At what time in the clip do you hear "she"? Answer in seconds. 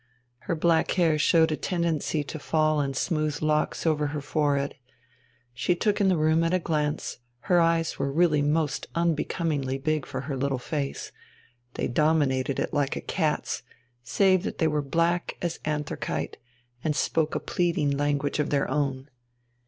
5.53-5.75